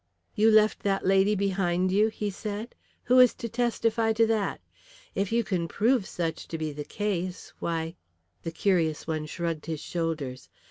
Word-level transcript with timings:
"You 0.33 0.49
left 0.49 0.79
that 0.81 1.05
lady 1.05 1.35
behind 1.35 1.91
you?" 1.91 2.07
he 2.07 2.31
said. 2.31 2.73
"Who 3.03 3.19
is 3.19 3.35
to 3.35 3.47
testify 3.47 4.13
to 4.13 4.25
that? 4.25 4.59
If 5.13 5.31
you 5.31 5.43
can 5.43 5.67
prove 5.67 6.07
such 6.07 6.47
to 6.47 6.57
be 6.57 6.71
the 6.71 6.83
case, 6.83 7.53
why" 7.59 7.93
The 8.41 8.49
curious 8.51 9.05
one 9.05 9.27
shrugged 9.27 9.67
his 9.67 9.79
shoulders. 9.79 10.49